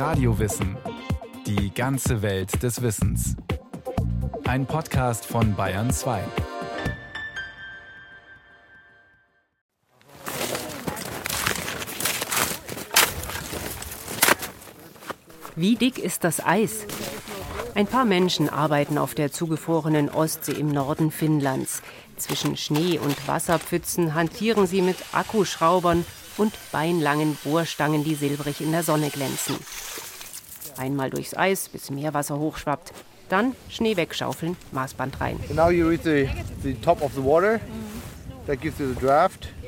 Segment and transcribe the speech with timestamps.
[0.00, 0.78] Radiowissen.
[1.46, 3.36] Die ganze Welt des Wissens.
[4.46, 6.22] Ein Podcast von Bayern 2.
[15.54, 16.86] Wie dick ist das Eis?
[17.74, 21.82] Ein paar Menschen arbeiten auf der zugefrorenen Ostsee im Norden Finnlands.
[22.16, 26.06] Zwischen Schnee und Wasserpfützen hantieren sie mit Akkuschraubern
[26.38, 29.56] und beinlangen Bohrstangen, die silbrig in der Sonne glänzen.
[30.80, 32.94] Einmal durchs Eis, bis Meerwasser hochschwappt.
[33.28, 35.38] Dann Schnee wegschaufeln, Maßband rein.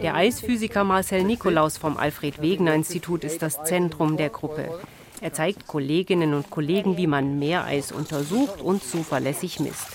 [0.02, 4.70] Der Eisphysiker Marcel Nikolaus vom Alfred Wegener Institut ist das Zentrum der Gruppe.
[5.20, 9.88] Er zeigt Kolleginnen und Kollegen, wie man Meereis untersucht und zuverlässig misst.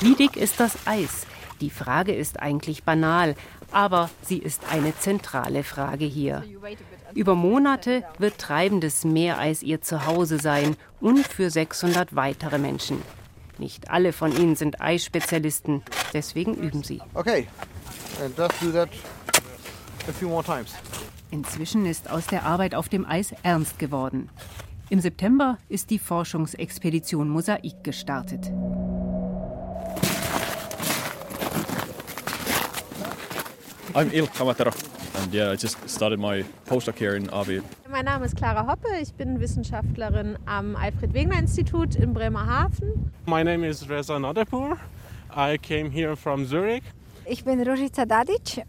[0.00, 1.26] Wie dick ist das Eis?
[1.62, 3.34] Die Frage ist eigentlich banal,
[3.72, 6.44] aber sie ist eine zentrale Frage hier.
[7.14, 13.02] Über Monate wird treibendes Meereis ihr Zuhause sein und für 600 weitere Menschen.
[13.58, 17.00] Nicht alle von ihnen sind Eisspezialisten, deswegen üben sie.
[17.14, 17.46] Okay,
[18.22, 18.90] and just do that
[20.08, 20.74] a few more times.
[21.30, 24.28] Inzwischen ist aus der Arbeit auf dem Eis ernst geworden.
[24.88, 28.52] Im September ist die Forschungsexpedition Mosaik gestartet.
[33.96, 34.74] I'm Il Kamatero.
[35.22, 37.62] And yeah, I just started my postdoc here in Avi.
[37.88, 43.10] Mein Name ist Clara Hoppe, ich bin Wissenschaftlerin am Alfred Wegener Institut in Bremerhaven.
[43.26, 44.76] My name is Reza Nadepur.
[45.34, 46.82] I came here from Zurich.
[47.24, 48.66] Ich bin Ružica Dadic.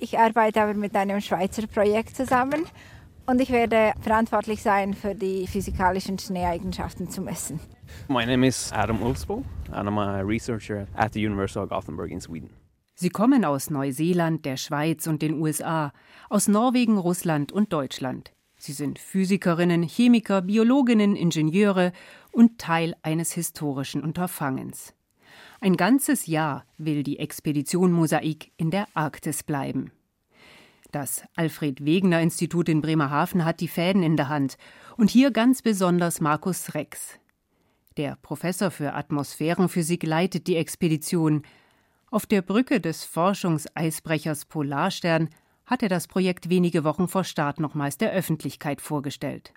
[0.00, 2.64] Ich arbeite aber mit einem Schweizer Projekt zusammen
[3.26, 7.60] und ich werde verantwortlich sein für die physikalischen Schneeeigenschaften zu messen.
[8.08, 12.22] My name is Adam Ulfsbo and I'm a researcher at the University of Gothenburg in
[12.22, 12.48] Sweden.
[13.02, 15.92] Sie kommen aus Neuseeland, der Schweiz und den USA,
[16.28, 18.30] aus Norwegen, Russland und Deutschland.
[18.56, 21.90] Sie sind Physikerinnen, Chemiker, Biologinnen, Ingenieure
[22.30, 24.94] und Teil eines historischen Unterfangens.
[25.60, 29.90] Ein ganzes Jahr will die Expedition Mosaik in der Arktis bleiben.
[30.92, 34.56] Das Alfred Wegener Institut in Bremerhaven hat die Fäden in der Hand
[34.96, 37.18] und hier ganz besonders Markus Rex.
[37.96, 41.42] Der Professor für Atmosphärenphysik leitet die Expedition.
[42.12, 45.30] Auf der Brücke des Forschungseisbrechers Polarstern
[45.64, 49.54] hat er das Projekt wenige Wochen vor Start nochmals der Öffentlichkeit vorgestellt.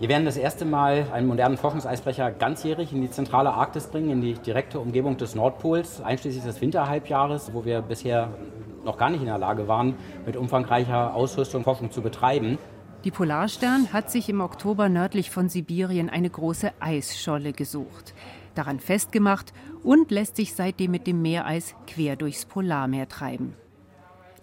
[0.00, 4.20] Wir werden das erste Mal einen modernen Forschungseisbrecher ganzjährig in die zentrale Arktis bringen, in
[4.20, 8.36] die direkte Umgebung des Nordpols, einschließlich des Winterhalbjahres, wo wir bisher
[8.84, 12.58] noch gar nicht in der Lage waren, mit umfangreicher Ausrüstung Forschung zu betreiben.
[13.04, 18.12] Die Polarstern hat sich im Oktober nördlich von Sibirien eine große Eisscholle gesucht,
[18.54, 23.54] daran festgemacht und lässt sich seitdem mit dem Meereis quer durchs Polarmeer treiben.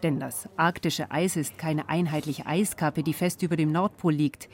[0.04, 4.50] Denn das arktische Eis ist keine einheitliche Eiskappe, die fest über dem Nordpol liegt.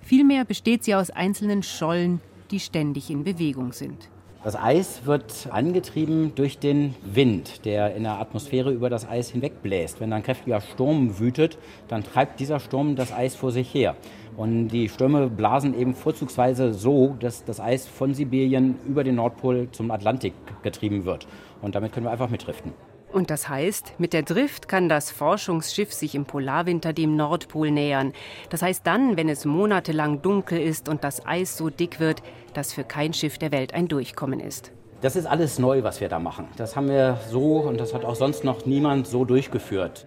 [0.00, 4.08] Vielmehr besteht sie aus einzelnen Schollen, die ständig in Bewegung sind.
[4.46, 10.00] Das Eis wird angetrieben durch den Wind, der in der Atmosphäre über das Eis hinwegbläst.
[10.00, 11.58] Wenn ein kräftiger Sturm wütet,
[11.88, 13.96] dann treibt dieser Sturm das Eis vor sich her.
[14.36, 19.66] Und die Stürme blasen eben vorzugsweise so, dass das Eis von Sibirien über den Nordpol
[19.72, 21.26] zum Atlantik getrieben wird.
[21.60, 22.72] Und damit können wir einfach mitdriften.
[23.16, 28.12] Und das heißt, mit der Drift kann das Forschungsschiff sich im Polarwinter dem Nordpol nähern.
[28.50, 32.20] Das heißt dann, wenn es monatelang dunkel ist und das Eis so dick wird,
[32.52, 34.70] dass für kein Schiff der Welt ein Durchkommen ist.
[35.00, 36.46] Das ist alles neu, was wir da machen.
[36.58, 40.06] Das haben wir so und das hat auch sonst noch niemand so durchgeführt.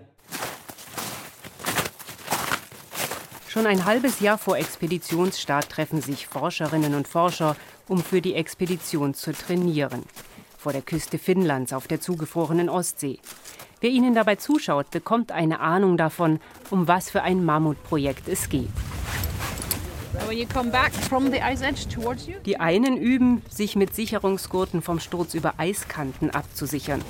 [3.47, 7.55] Schon ein halbes Jahr vor Expeditionsstart treffen sich Forscherinnen und Forscher,
[7.87, 10.03] um für die Expedition zu trainieren
[10.59, 13.19] vor der Küste Finnlands auf der zugefrorenen Ostsee.
[13.79, 18.69] Wer ihnen dabei zuschaut, bekommt eine Ahnung davon, um was für ein Mammutprojekt es geht.
[22.45, 27.01] Die einen üben, sich mit Sicherungsgurten vom Sturz über Eiskanten abzusichern.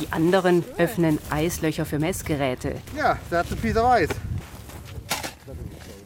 [0.00, 2.76] Die anderen öffnen Eislöcher für Messgeräte.
[2.96, 4.08] Yeah, that's a piece of ice.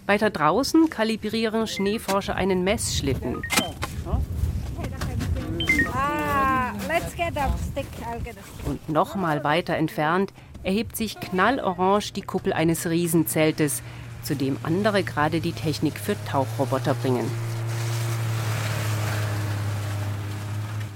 [0.09, 3.43] Weiter draußen kalibrieren Schneeforscher einen Messschlitten.
[8.65, 10.33] Und noch mal weiter entfernt
[10.63, 13.83] erhebt sich knallorange die Kuppel eines Riesenzeltes,
[14.23, 17.31] zu dem andere gerade die Technik für Tauchroboter bringen.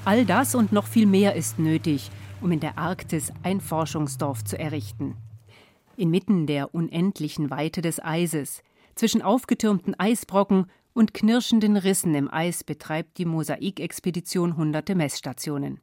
[0.07, 2.11] All das und noch viel mehr ist nötig,
[2.41, 5.17] um in der Arktis ein Forschungsdorf zu errichten.
[5.99, 8.63] Inmitten der unendlichen Weite des Eises,
[8.95, 15.81] zwischen aufgetürmten Eisbrocken und knirschenden Rissen im Eis betreibt die Mosaikexpedition hunderte Messstationen.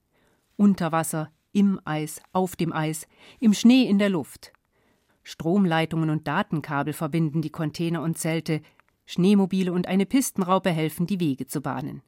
[0.55, 3.07] Unter Wasser, im Eis, auf dem Eis,
[3.39, 4.53] im Schnee in der Luft.
[5.23, 8.61] Stromleitungen und Datenkabel verbinden die Container und Zelte,
[9.05, 12.03] Schneemobile und eine Pistenraupe helfen, die Wege zu bahnen.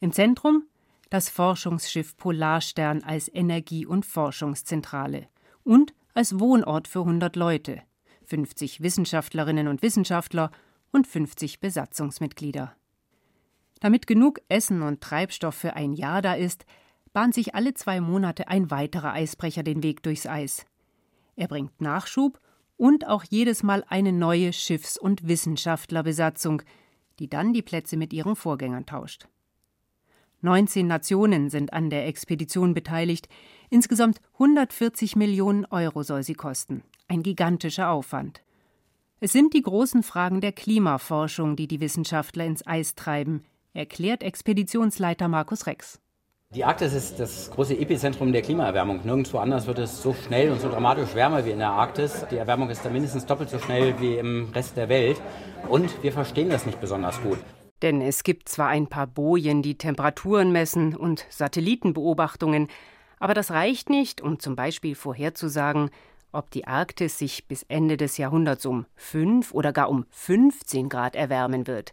[0.00, 0.64] Im Zentrum
[1.10, 5.28] das Forschungsschiff Polarstern als Energie- und Forschungszentrale
[5.62, 7.82] und als Wohnort für 100 Leute,
[8.26, 10.50] 50 Wissenschaftlerinnen und Wissenschaftler
[10.92, 12.74] und 50 Besatzungsmitglieder.
[13.80, 16.64] Damit genug Essen und Treibstoff für ein Jahr da ist,
[17.12, 20.66] bahnt sich alle zwei Monate ein weiterer Eisbrecher den Weg durchs Eis.
[21.36, 22.40] Er bringt Nachschub
[22.76, 26.62] und auch jedes Mal eine neue Schiffs- und Wissenschaftlerbesatzung,
[27.18, 29.28] die dann die Plätze mit ihren Vorgängern tauscht.
[30.42, 33.28] 19 Nationen sind an der Expedition beteiligt.
[33.70, 36.82] Insgesamt 140 Millionen Euro soll sie kosten.
[37.08, 38.42] Ein gigantischer Aufwand.
[39.20, 43.44] Es sind die großen Fragen der Klimaforschung, die die Wissenschaftler ins Eis treiben,
[43.74, 46.00] erklärt Expeditionsleiter Markus Rex.
[46.52, 49.02] Die Arktis ist das große Epizentrum der Klimaerwärmung.
[49.04, 52.26] Nirgendwo anders wird es so schnell und so dramatisch wärmer wie in der Arktis.
[52.30, 55.20] Die Erwärmung ist da mindestens doppelt so schnell wie im Rest der Welt.
[55.68, 57.38] Und wir verstehen das nicht besonders gut.
[57.82, 62.68] Denn es gibt zwar ein paar Bojen, die Temperaturen messen und Satellitenbeobachtungen,
[63.18, 65.90] aber das reicht nicht, um zum Beispiel vorherzusagen,
[66.32, 71.16] ob die Arktis sich bis Ende des Jahrhunderts um 5 oder gar um 15 Grad
[71.16, 71.92] erwärmen wird.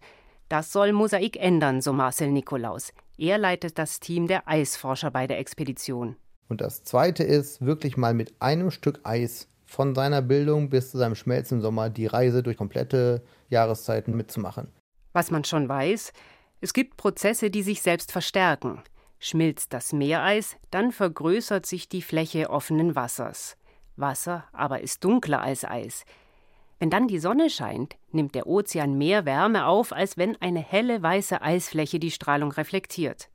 [0.50, 2.94] Das soll Mosaik ändern, so Marcel Nikolaus.
[3.18, 6.16] Er leitet das Team der Eisforscher bei der Expedition.
[6.50, 10.98] Und das Zweite ist, wirklich mal mit einem Stück Eis von seiner Bildung bis zu
[10.98, 14.68] seinem Schmelzen im Sommer die Reise durch komplette Jahreszeiten mitzumachen.
[15.14, 16.14] Was man schon weiß,
[16.62, 18.82] es gibt Prozesse, die sich selbst verstärken.
[19.20, 23.58] Schmilzt das Meereis, dann vergrößert sich die Fläche offenen Wassers.
[23.96, 26.06] Wasser aber ist dunkler als Eis.
[26.80, 31.02] Wenn dann die Sonne scheint, nimmt der Ozean mehr Wärme auf, als wenn eine helle
[31.02, 33.30] weiße Eisfläche die Strahlung reflektiert.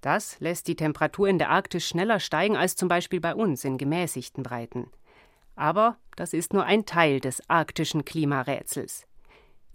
[0.00, 3.78] Das lässt die Temperatur in der Arktis schneller steigen als zum Beispiel bei uns in
[3.78, 4.90] gemäßigten Breiten.
[5.54, 9.06] Aber das ist nur ein Teil des arktischen Klimarätsels.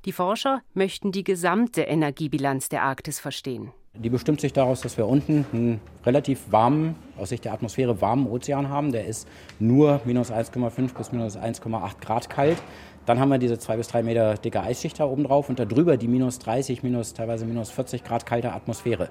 [0.05, 3.71] Die Forscher möchten die gesamte Energiebilanz der Arktis verstehen.
[4.01, 8.25] Die bestimmt sich daraus, dass wir unten einen relativ warmen, aus Sicht der Atmosphäre warmen
[8.25, 8.91] Ozean haben.
[8.91, 9.27] Der ist
[9.59, 12.57] nur minus 1,5 bis minus 1,8 Grad kalt.
[13.05, 15.97] Dann haben wir diese zwei bis drei Meter dicke Eisschicht da oben drauf und darüber
[15.97, 19.09] die minus 30, minus teilweise minus 40 Grad kalte Atmosphäre.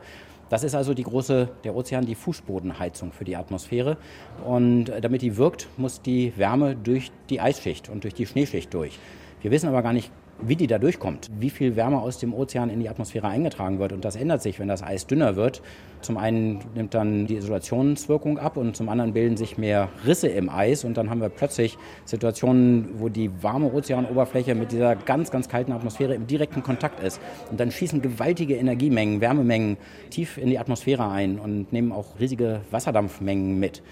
[0.49, 3.97] Das ist also die große, der Ozean, die Fußbodenheizung für die Atmosphäre.
[4.44, 8.99] Und damit die wirkt, muss die Wärme durch die Eisschicht und durch die Schneeschicht durch.
[9.41, 10.11] Wir wissen aber gar nicht
[10.43, 13.93] wie die da durchkommt, wie viel Wärme aus dem Ozean in die Atmosphäre eingetragen wird.
[13.93, 15.63] Und das ändert sich, wenn das Eis dünner wird.
[16.01, 20.49] Zum einen nimmt dann die Isolationswirkung ab und zum anderen bilden sich mehr Risse im
[20.49, 20.85] Eis.
[20.85, 25.73] Und dann haben wir plötzlich Situationen, wo die warme Ozeanoberfläche mit dieser ganz, ganz kalten
[25.73, 27.21] Atmosphäre im direkten Kontakt ist.
[27.51, 29.77] Und dann schießen gewaltige Energiemengen, Wärmemengen
[30.11, 33.83] tief in die Atmosphäre ein und nehmen auch riesige Wasserdampfmengen mit.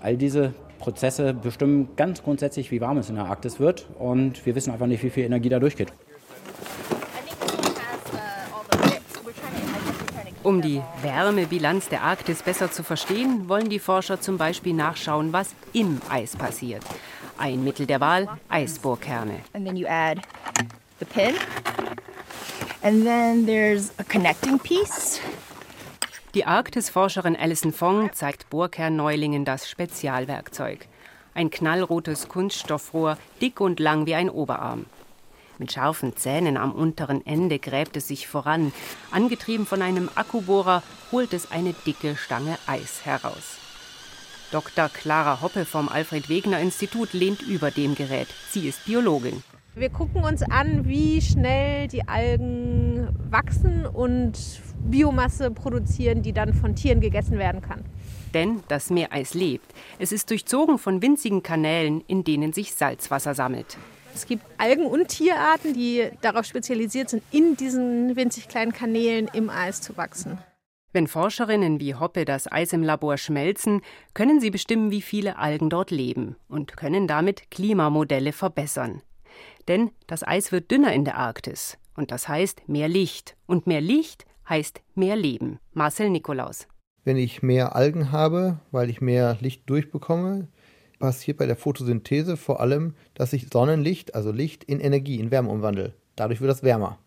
[0.00, 3.86] All diese Prozesse bestimmen ganz grundsätzlich, wie warm es in der Arktis wird.
[3.98, 5.92] Und wir wissen einfach nicht, wie viel Energie da durchgeht.
[10.42, 15.54] Um die Wärmebilanz der Arktis besser zu verstehen, wollen die Forscher zum Beispiel nachschauen, was
[15.72, 16.82] im Eis passiert.
[17.36, 19.40] Ein Mittel der Wahl: Eisbohrkerne.
[26.38, 30.86] Die Arktisforscherin Alison Fong zeigt Bohrkernneulingen das Spezialwerkzeug.
[31.34, 34.86] Ein knallrotes Kunststoffrohr, dick und lang wie ein Oberarm.
[35.58, 38.72] Mit scharfen Zähnen am unteren Ende gräbt es sich voran.
[39.10, 43.58] Angetrieben von einem Akkubohrer holt es eine dicke Stange Eis heraus.
[44.52, 44.88] Dr.
[44.90, 48.28] Clara Hoppe vom Alfred Wegener Institut lehnt über dem Gerät.
[48.50, 49.42] Sie ist Biologin.
[49.74, 54.36] Wir gucken uns an, wie schnell die Algen wachsen und
[54.84, 57.84] Biomasse produzieren, die dann von Tieren gegessen werden kann.
[58.34, 59.72] Denn das Meereis lebt.
[59.98, 63.78] Es ist durchzogen von winzigen Kanälen, in denen sich Salzwasser sammelt.
[64.14, 69.50] Es gibt Algen- und Tierarten, die darauf spezialisiert sind, in diesen winzig kleinen Kanälen im
[69.50, 70.38] Eis zu wachsen.
[70.92, 73.82] Wenn Forscherinnen wie Hoppe das Eis im Labor schmelzen,
[74.14, 79.02] können sie bestimmen, wie viele Algen dort leben und können damit Klimamodelle verbessern.
[79.68, 83.36] Denn das Eis wird dünner in der Arktis und das heißt mehr Licht.
[83.46, 85.58] Und mehr Licht heißt mehr Leben.
[85.74, 86.66] Marcel Nikolaus.
[87.04, 90.48] Wenn ich mehr Algen habe, weil ich mehr Licht durchbekomme,
[90.98, 95.50] passiert bei der Photosynthese vor allem, dass ich Sonnenlicht, also Licht, in Energie, in Wärme
[95.50, 95.94] umwandle.
[96.16, 96.98] Dadurch wird das wärmer.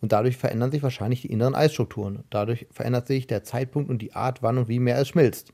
[0.00, 2.24] Und dadurch verändern sich wahrscheinlich die inneren Eisstrukturen.
[2.30, 5.52] Dadurch verändert sich der Zeitpunkt und die Art, wann und wie mehr es schmilzt.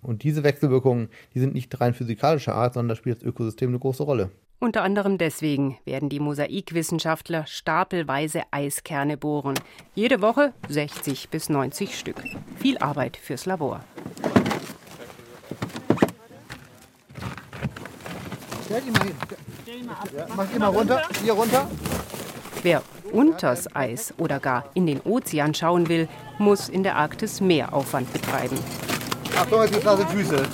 [0.00, 3.78] Und diese Wechselwirkungen, die sind nicht rein physikalischer Art, sondern da spielt das Ökosystem eine
[3.78, 4.30] große Rolle.
[4.62, 9.58] Unter anderem deswegen werden die Mosaikwissenschaftler stapelweise Eiskerne bohren.
[9.96, 12.22] Jede Woche 60 bis 90 Stück.
[12.60, 13.80] Viel Arbeit fürs Labor.
[18.64, 19.16] Stell ihn mal hin.
[20.36, 21.02] Mach mal runter.
[21.24, 21.68] Hier runter.
[22.62, 26.06] Wer unters Eis oder gar in den Ozean schauen will,
[26.38, 28.56] muss in der Arktis mehr Aufwand betreiben.
[29.36, 30.46] Achtung, jetzt gibt's Füße.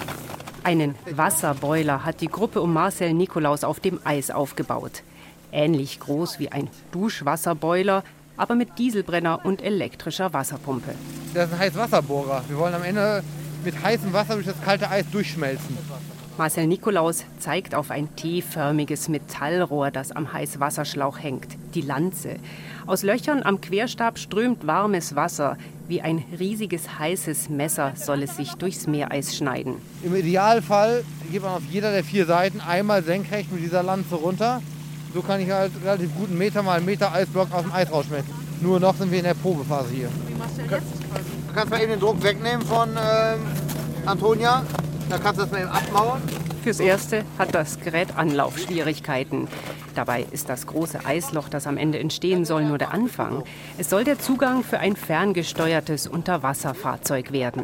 [0.69, 5.03] Einen Wasserboiler hat die Gruppe um Marcel Nikolaus auf dem Eis aufgebaut.
[5.51, 8.05] Ähnlich groß wie ein Duschwasserboiler,
[8.37, 10.95] aber mit Dieselbrenner und elektrischer Wasserpumpe.
[11.33, 12.45] Das ist ein Heißwasserbohrer.
[12.49, 13.25] Wir wollen am Ende
[13.65, 15.79] mit heißem Wasser durch das kalte Eis durchschmelzen.
[16.39, 22.37] Marcel Nikolaus zeigt auf ein T-förmiges Metallrohr, das am Heißwasserschlauch hängt, die Lanze.
[22.87, 25.59] Aus Löchern am Querstab strömt warmes Wasser.
[25.89, 29.79] Wie ein riesiges heißes Messer soll es sich durchs Meereis schneiden.
[30.05, 31.03] Im Idealfall
[31.33, 34.63] geht man auf jeder der vier Seiten einmal senkrecht mit dieser Lanze runter.
[35.13, 37.91] So kann ich halt relativ gut einen Meter mal einen Meter Eisblock aus dem Eis
[37.91, 38.33] rausschmecken.
[38.61, 40.09] Nur noch sind wir in der Probephase hier.
[40.29, 40.87] Wie machst du jetzt?
[41.49, 43.41] Du kannst mal eben den Druck wegnehmen von ähm,
[44.07, 44.63] Antonia.
[45.09, 46.23] Da kannst du das mal eben abmauern.
[46.63, 49.49] Fürs Erste hat das Gerät Anlaufschwierigkeiten.
[49.95, 53.43] Dabei ist das große Eisloch, das am Ende entstehen soll, nur der Anfang.
[53.79, 57.63] Es soll der Zugang für ein ferngesteuertes Unterwasserfahrzeug werden.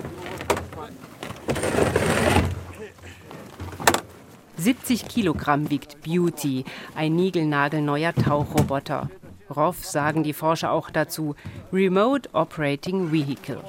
[4.57, 9.11] 70 Kilogramm wiegt Beauty, ein niegelnagelneuer Tauchroboter.
[9.55, 11.35] ROV sagen die Forscher auch dazu,
[11.71, 13.61] Remote Operating Vehicle.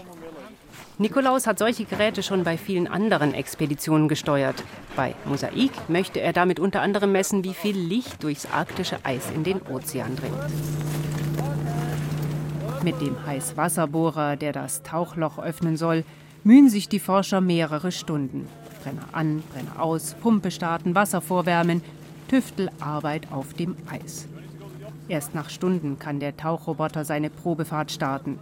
[0.97, 4.63] Nikolaus hat solche Geräte schon bei vielen anderen Expeditionen gesteuert.
[4.95, 9.43] Bei Mosaik möchte er damit unter anderem messen, wie viel Licht durchs arktische Eis in
[9.43, 10.35] den Ozean dringt.
[12.83, 16.05] Mit dem Heißwasserbohrer, der das Tauchloch öffnen soll,
[16.45, 18.47] mühen sich die Forscher mehrere Stunden.
[18.81, 21.81] Brenner an, Brenner aus, Pumpe starten, Wasser vorwärmen,
[22.29, 24.27] Tüftelarbeit auf dem Eis.
[25.09, 28.39] Erst nach Stunden kann der Tauchroboter seine Probefahrt starten.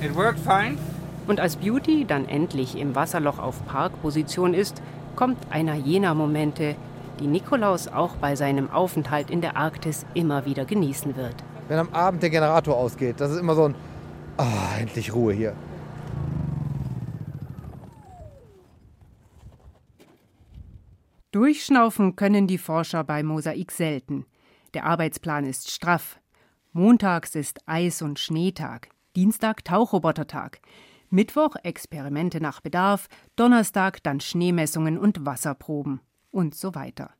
[0.00, 0.78] It worked fine.
[1.26, 4.82] Und als Beauty dann endlich im Wasserloch auf Parkposition ist,
[5.14, 6.74] kommt einer jener Momente,
[7.20, 11.36] die Nikolaus auch bei seinem Aufenthalt in der Arktis immer wieder genießen wird.
[11.68, 13.74] Wenn am Abend der Generator ausgeht, das ist immer so ein,
[14.38, 15.54] oh, endlich Ruhe hier.
[21.30, 24.26] Durchschnaufen können die Forscher bei Mosaik selten.
[24.74, 26.18] Der Arbeitsplan ist straff.
[26.72, 30.60] Montags ist Eis- und Schneetag, Dienstag Tauchrobotertag.
[31.12, 36.00] Mittwoch Experimente nach Bedarf, Donnerstag dann Schneemessungen und Wasserproben
[36.30, 37.10] und so weiter.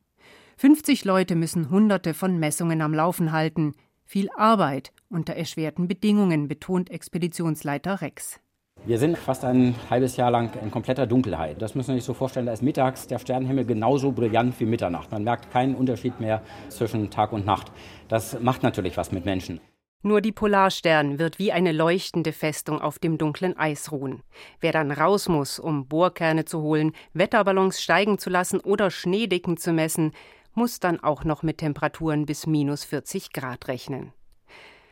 [0.57, 3.75] 50 Leute müssen Hunderte von Messungen am Laufen halten.
[4.07, 8.41] Viel Arbeit unter erschwerten Bedingungen, betont Expeditionsleiter Rex.
[8.87, 11.61] Wir sind fast ein halbes Jahr lang in kompletter Dunkelheit.
[11.61, 15.13] Das müssen Sie sich so vorstellen, da ist mittags der Sternenhimmel genauso brillant wie Mitternacht.
[15.13, 17.71] Man merkt keinen Unterschied mehr zwischen Tag und Nacht.
[18.09, 19.61] Das macht natürlich was mit Menschen.
[20.05, 24.23] Nur die Polarstern wird wie eine leuchtende Festung auf dem dunklen Eis ruhen.
[24.61, 29.73] Wer dann raus muss, um Bohrkerne zu holen, Wetterballons steigen zu lassen oder Schneedicken zu
[29.73, 30.13] messen,
[30.55, 34.13] muss dann auch noch mit Temperaturen bis minus 40 Grad rechnen.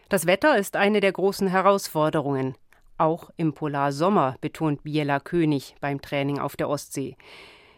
[0.09, 2.55] Das Wetter ist eine der großen Herausforderungen.
[2.97, 7.17] Auch im Polarsommer, betont Biela König beim Training auf der Ostsee.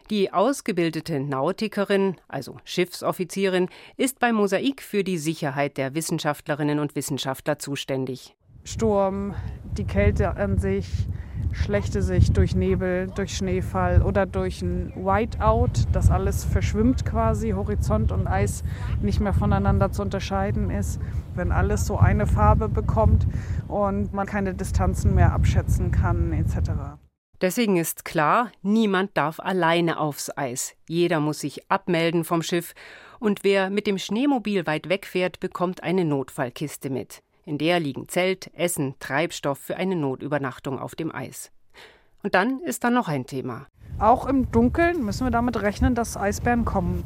[0.09, 7.57] Die ausgebildete Nautikerin, also Schiffsoffizierin, ist beim Mosaik für die Sicherheit der Wissenschaftlerinnen und Wissenschaftler
[7.57, 8.35] zuständig.
[8.65, 9.33] Sturm,
[9.77, 11.07] die Kälte an sich,
[11.53, 18.11] schlechte Sicht durch Nebel, durch Schneefall oder durch ein Whiteout, das alles verschwimmt quasi, Horizont
[18.11, 18.63] und Eis
[19.01, 20.99] nicht mehr voneinander zu unterscheiden ist.
[21.35, 23.27] Wenn alles so eine Farbe bekommt
[23.67, 26.97] und man keine Distanzen mehr abschätzen kann etc.
[27.43, 30.75] Deswegen ist klar, niemand darf alleine aufs Eis.
[30.87, 32.73] Jeder muss sich abmelden vom Schiff
[33.19, 37.21] und wer mit dem Schneemobil weit wegfährt, bekommt eine Notfallkiste mit.
[37.43, 41.51] In der liegen Zelt, Essen, Treibstoff für eine Notübernachtung auf dem Eis.
[42.23, 43.67] Und dann ist da noch ein Thema.
[43.99, 47.03] Auch im Dunkeln müssen wir damit rechnen, dass Eisbären kommen.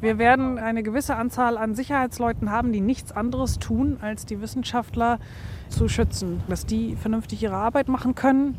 [0.00, 5.18] Wir werden eine gewisse Anzahl an Sicherheitsleuten haben, die nichts anderes tun, als die Wissenschaftler
[5.68, 8.56] zu schützen, dass die vernünftig ihre Arbeit machen können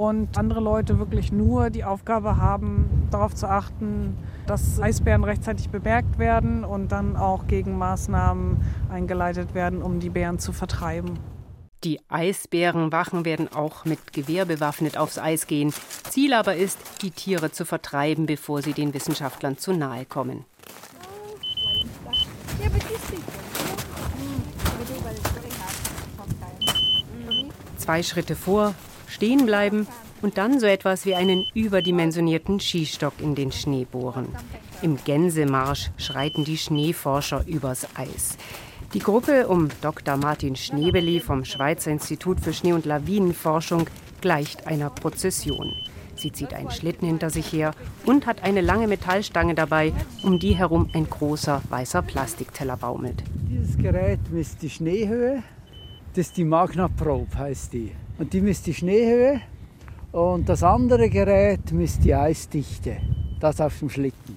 [0.00, 4.16] und andere Leute wirklich nur die Aufgabe haben, darauf zu achten,
[4.46, 10.52] dass Eisbären rechtzeitig bemerkt werden und dann auch Gegenmaßnahmen eingeleitet werden, um die Bären zu
[10.52, 11.18] vertreiben.
[11.84, 15.70] Die Eisbärenwachen werden auch mit Gewehr bewaffnet aufs Eis gehen.
[16.08, 20.46] Ziel aber ist, die Tiere zu vertreiben, bevor sie den Wissenschaftlern zu nahe kommen.
[27.76, 28.74] Zwei Schritte vor,
[29.10, 29.86] stehen bleiben
[30.22, 34.28] und dann so etwas wie einen überdimensionierten Skistock in den Schnee bohren.
[34.82, 38.38] Im Gänsemarsch schreiten die Schneeforscher übers Eis.
[38.94, 40.16] Die Gruppe um Dr.
[40.16, 43.86] Martin Schnebeli vom Schweizer Institut für Schnee- und Lawinenforschung
[44.20, 45.74] gleicht einer Prozession.
[46.16, 47.72] Sie zieht einen Schlitten hinter sich her
[48.04, 53.22] und hat eine lange Metallstange dabei, um die herum ein großer weißer Plastikteller baumelt.
[53.48, 55.42] Dieses Gerät misst die Schneehöhe.
[56.14, 57.92] Das ist die Magna Probe, heißt die.
[58.20, 59.40] Und die misst die Schneehöhe.
[60.12, 62.98] Und das andere Gerät misst die Eisdichte.
[63.40, 64.36] Das auf dem Schlitten.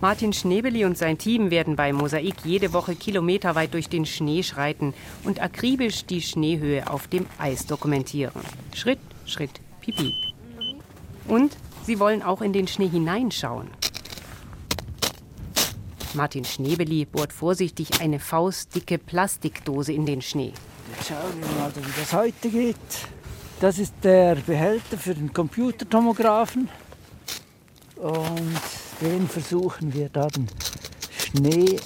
[0.00, 4.94] Martin Schnebeli und sein Team werden bei Mosaik jede Woche kilometerweit durch den Schnee schreiten
[5.24, 8.42] und akribisch die Schneehöhe auf dem Eis dokumentieren.
[8.72, 10.14] Schritt, Schritt, pipi.
[11.26, 13.66] Und sie wollen auch in den Schnee hineinschauen.
[16.14, 20.52] Martin Schnebeli bohrt vorsichtig eine faustdicke Plastikdose in den Schnee.
[20.96, 23.15] Jetzt schauen wir mal, wie das heute geht.
[23.58, 26.68] Das ist der Behälter für den Computertomographen.
[27.96, 28.60] Und
[29.00, 30.46] den versuchen wir da den
[31.10, 31.78] Schnee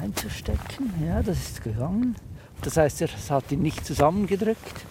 [0.00, 0.92] einzustecken.
[1.06, 2.16] Ja, das ist gegangen.
[2.62, 4.84] Das heißt, er hat ihn nicht zusammengedrückt.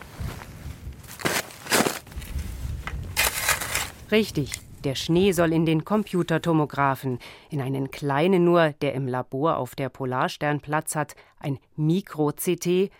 [4.11, 4.53] Richtig,
[4.85, 9.89] der Schnee soll in den Computertomographen, in einen kleinen nur, der im Labor auf der
[9.89, 12.91] Polarstern Platz hat, ein Mikro-CT.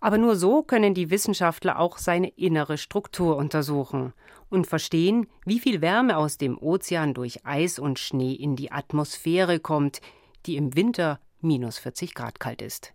[0.00, 4.12] Aber nur so können die Wissenschaftler auch seine innere Struktur untersuchen
[4.48, 9.58] und verstehen, wie viel Wärme aus dem Ozean durch Eis und Schnee in die Atmosphäre
[9.58, 10.00] kommt,
[10.46, 12.92] die im Winter minus 40 Grad kalt ist.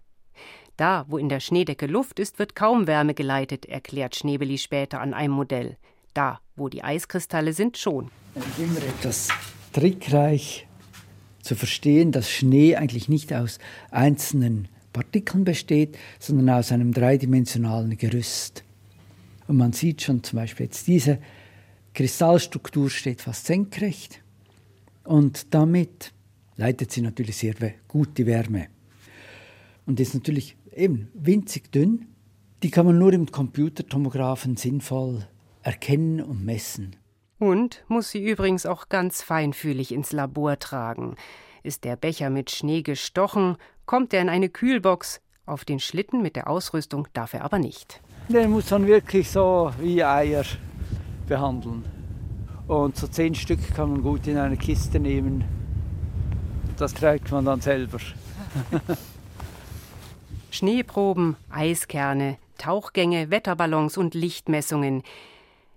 [0.77, 5.13] Da, wo in der Schneedecke Luft ist, wird kaum Wärme geleitet, erklärt Schnebeli später an
[5.13, 5.77] einem Modell.
[6.13, 8.09] Da, wo die Eiskristalle sind, schon.
[8.33, 9.29] Es ist immer etwas
[9.73, 10.67] trickreich
[11.41, 13.59] zu verstehen, dass Schnee eigentlich nicht aus
[13.91, 18.63] einzelnen Partikeln besteht, sondern aus einem dreidimensionalen Gerüst.
[19.47, 21.19] Und man sieht schon zum Beispiel jetzt diese
[21.93, 24.23] Kristallstruktur steht fast senkrecht
[25.03, 26.13] und damit
[26.55, 27.55] leitet sie natürlich sehr
[27.87, 28.67] gut die Wärme.
[29.85, 32.07] Und ist natürlich eben winzig dünn.
[32.63, 35.27] Die kann man nur im Computertomographen sinnvoll
[35.61, 36.95] erkennen und messen.
[37.37, 41.15] Und muss sie übrigens auch ganz feinfühlig ins Labor tragen.
[41.61, 45.21] Ist der Becher mit Schnee gestochen, kommt er in eine Kühlbox.
[45.45, 48.01] Auf den Schlitten mit der Ausrüstung darf er aber nicht.
[48.29, 50.45] Den muss man wirklich so wie Eier
[51.27, 51.83] behandeln.
[52.67, 55.43] Und so zehn Stück kann man gut in eine Kiste nehmen.
[56.77, 57.99] Das trägt man dann selber.
[60.51, 65.03] Schneeproben, Eiskerne, Tauchgänge, Wetterballons und Lichtmessungen.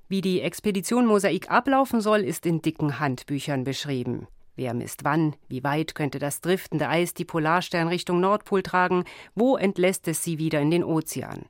[0.09, 4.29] Wie die Expedition Mosaik ablaufen soll, ist in dicken Handbüchern beschrieben.
[4.57, 5.37] Wer misst wann?
[5.49, 9.05] Wie weit könnte das driftende Eis die Polarstern Richtung Nordpol tragen?
[9.35, 11.45] Wo entlässt es sie wieder in den Ozean?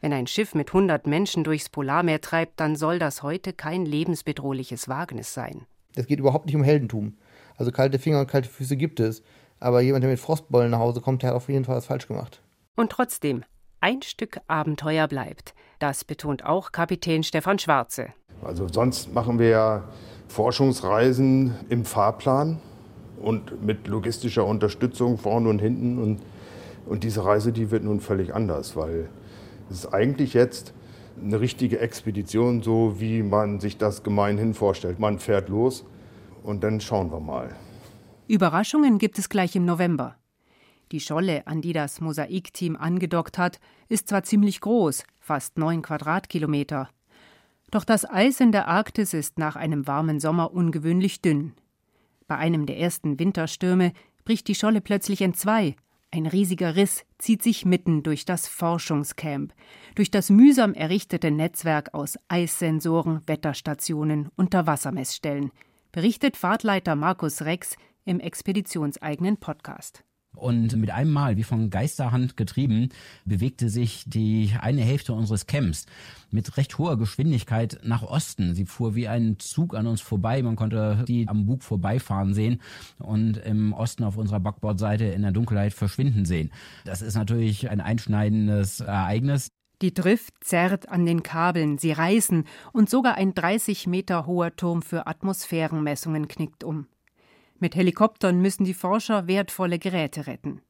[0.00, 4.88] Wenn ein Schiff mit 100 Menschen durchs Polarmeer treibt, dann soll das heute kein lebensbedrohliches
[4.88, 5.66] Wagnis sein.
[5.94, 7.16] Es geht überhaupt nicht um Heldentum.
[7.56, 9.22] Also kalte Finger und kalte Füße gibt es.
[9.60, 12.08] Aber jemand, der mit Frostbollen nach Hause kommt, der hat auf jeden Fall was falsch
[12.08, 12.42] gemacht.
[12.74, 13.44] Und trotzdem,
[13.80, 15.54] ein Stück Abenteuer bleibt.
[15.78, 18.12] Das betont auch Kapitän Stefan Schwarze.
[18.42, 19.88] Also sonst machen wir ja
[20.32, 22.58] Forschungsreisen im Fahrplan
[23.20, 25.98] und mit logistischer Unterstützung vorne und hinten.
[25.98, 26.20] Und,
[26.86, 29.10] und diese Reise, die wird nun völlig anders, weil
[29.70, 30.72] es ist eigentlich jetzt
[31.22, 34.98] eine richtige Expedition, so wie man sich das gemeinhin vorstellt.
[34.98, 35.84] Man fährt los
[36.42, 37.54] und dann schauen wir mal.
[38.26, 40.16] Überraschungen gibt es gleich im November.
[40.92, 46.88] Die Scholle, an die das Mosaikteam angedockt hat, ist zwar ziemlich groß, fast neun Quadratkilometer.
[47.72, 51.54] Doch das Eis in der Arktis ist nach einem warmen Sommer ungewöhnlich dünn.
[52.28, 53.92] Bei einem der ersten Winterstürme
[54.24, 55.74] bricht die Scholle plötzlich entzwei
[56.14, 59.54] ein riesiger Riss zieht sich mitten durch das Forschungscamp,
[59.94, 65.52] durch das mühsam errichtete Netzwerk aus Eissensoren, Wetterstationen, Unterwassermessstellen,
[65.90, 70.04] berichtet Fahrtleiter Markus Rex im expeditionseigenen Podcast.
[70.34, 72.88] Und mit einem Mal, wie von Geisterhand getrieben,
[73.24, 75.86] bewegte sich die eine Hälfte unseres Camps
[76.30, 78.54] mit recht hoher Geschwindigkeit nach Osten.
[78.54, 80.42] Sie fuhr wie ein Zug an uns vorbei.
[80.42, 82.60] Man konnte die am Bug vorbeifahren sehen
[82.98, 86.50] und im Osten auf unserer Backbordseite in der Dunkelheit verschwinden sehen.
[86.84, 89.48] Das ist natürlich ein einschneidendes Ereignis.
[89.82, 94.80] Die Drift zerrt an den Kabeln, sie reißen und sogar ein 30 Meter hoher Turm
[94.80, 96.86] für Atmosphärenmessungen knickt um.
[97.62, 100.62] Mit Helikoptern müssen die Forscher wertvolle Geräte retten.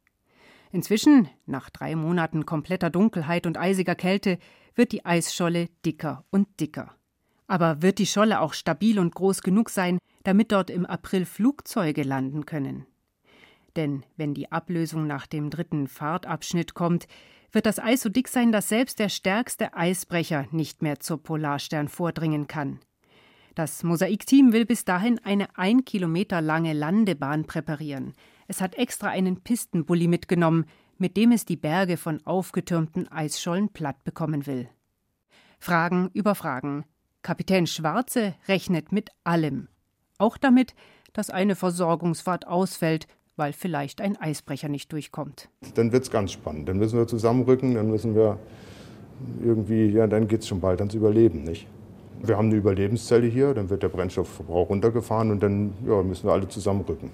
[0.72, 4.38] Inzwischen, nach drei Monaten kompletter Dunkelheit und eisiger Kälte,
[4.74, 6.94] wird die Eisscholle dicker und dicker.
[7.46, 12.02] Aber wird die Scholle auch stabil und groß genug sein, damit dort im April Flugzeuge
[12.02, 12.84] landen können?
[13.74, 17.06] Denn wenn die Ablösung nach dem dritten Fahrtabschnitt kommt,
[17.52, 21.88] wird das Eis so dick sein, dass selbst der stärkste Eisbrecher nicht mehr zur Polarstern
[21.88, 22.80] vordringen kann.
[23.54, 28.14] Das Mosaikteam will bis dahin eine ein Kilometer lange Landebahn präparieren.
[28.48, 30.64] Es hat extra einen Pistenbully mitgenommen,
[30.96, 34.68] mit dem es die Berge von aufgetürmten Eisschollen platt bekommen will.
[35.58, 36.84] Fragen über Fragen.
[37.22, 39.68] Kapitän Schwarze rechnet mit allem.
[40.16, 40.74] Auch damit,
[41.12, 45.50] dass eine Versorgungsfahrt ausfällt, weil vielleicht ein Eisbrecher nicht durchkommt.
[45.74, 46.68] Dann wird es ganz spannend.
[46.68, 48.38] Dann müssen wir zusammenrücken, dann müssen wir
[49.44, 51.66] irgendwie, ja, dann geht es schon bald ans Überleben, nicht?
[52.24, 56.32] Wir haben eine Überlebenszelle hier, dann wird der Brennstoffverbrauch runtergefahren und dann ja, müssen wir
[56.32, 57.10] alle zusammenrücken,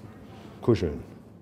[0.61, 0.99] kuscheln.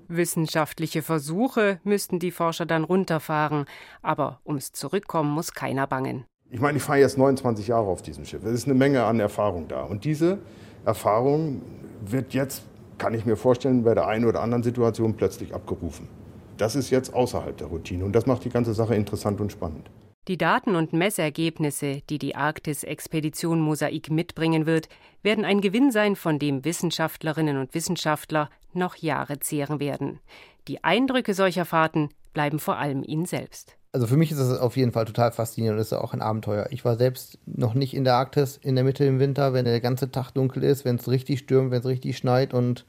[0.08, 3.66] Wissenschaftliche Versuche müssten die Forscher dann runterfahren,
[4.02, 6.24] aber ums Zurückkommen muss keiner bangen.
[6.50, 8.42] Ich meine, ich fahre jetzt 29 Jahre auf diesem Schiff.
[8.46, 9.84] Es ist eine Menge an Erfahrung da.
[9.84, 10.38] Und diese
[10.86, 11.62] Erfahrung
[12.06, 12.64] wird jetzt,
[12.98, 16.08] kann ich mir vorstellen, bei der einen oder anderen Situation plötzlich abgerufen.
[16.56, 19.90] Das ist jetzt außerhalb der Routine und das macht die ganze Sache interessant und spannend.
[20.28, 24.90] Die Daten und Messergebnisse, die die Arktis-Expedition Mosaik mitbringen wird,
[25.24, 30.20] werden ein Gewinn sein, von dem Wissenschaftlerinnen und Wissenschaftler noch Jahre zehren werden.
[30.68, 33.78] Die Eindrücke solcher Fahrten bleiben vor allem ihnen selbst.
[33.94, 36.68] Also für mich ist das auf jeden Fall total faszinierend und ist auch ein Abenteuer.
[36.72, 39.80] Ich war selbst noch nicht in der Arktis in der Mitte im Winter, wenn der
[39.80, 42.86] ganze Tag dunkel ist, wenn es richtig stürmt, wenn es richtig schneit und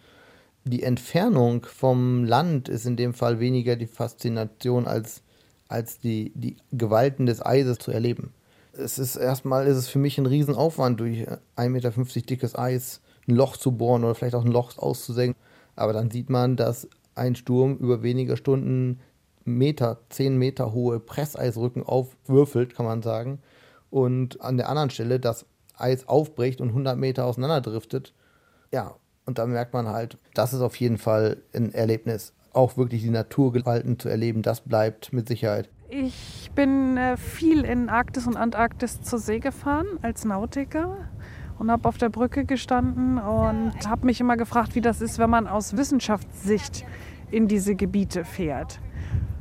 [0.65, 5.23] die Entfernung vom Land ist in dem Fall weniger die Faszination als,
[5.69, 8.33] als die, die Gewalten des Eises zu erleben.
[8.73, 11.27] Es ist erstmal ist es für mich ein Riesenaufwand, durch
[11.57, 11.91] 1,50 Meter
[12.27, 15.41] dickes Eis ein Loch zu bohren oder vielleicht auch ein Loch auszusenken.
[15.77, 19.01] Aber dann sieht man, dass ein Sturm über wenige Stunden
[19.45, 23.41] Meter, 10 Meter hohe Presseisrücken aufwürfelt, kann man sagen.
[23.91, 28.13] Und an der anderen Stelle das Eis aufbricht und 100 Meter auseinanderdriftet.
[28.73, 32.33] Ja, und da merkt man halt, das ist auf jeden Fall ein Erlebnis.
[32.53, 35.69] Auch wirklich die Naturgewalten zu erleben, das bleibt mit Sicherheit.
[35.91, 40.97] Ich bin äh, viel in Arktis und Antarktis zur See gefahren als Nautiker
[41.59, 45.31] und habe auf der Brücke gestanden und habe mich immer gefragt, wie das ist, wenn
[45.31, 46.85] man aus Wissenschaftssicht
[47.31, 48.81] in diese Gebiete fährt.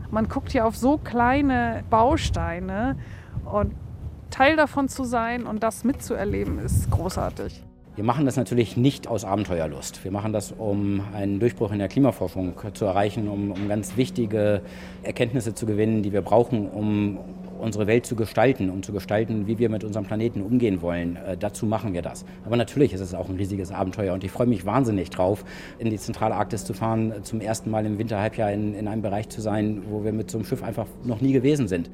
[0.10, 2.98] Man guckt hier auf so kleine Bausteine
[3.46, 3.74] und
[4.30, 7.64] Teil davon zu sein und das mitzuerleben, ist großartig.
[7.98, 10.04] Wir machen das natürlich nicht aus Abenteuerlust.
[10.04, 14.62] Wir machen das, um einen Durchbruch in der Klimaforschung zu erreichen, um, um ganz wichtige
[15.02, 17.18] Erkenntnisse zu gewinnen, die wir brauchen, um
[17.60, 21.16] unsere Welt zu gestalten, um zu gestalten, wie wir mit unserem Planeten umgehen wollen.
[21.16, 22.24] Äh, dazu machen wir das.
[22.46, 25.44] Aber natürlich ist es auch ein riesiges Abenteuer und ich freue mich wahnsinnig drauf,
[25.80, 29.42] in die Zentralarktis zu fahren, zum ersten Mal im Winterhalbjahr in, in einem Bereich zu
[29.42, 31.90] sein, wo wir mit so einem Schiff einfach noch nie gewesen sind.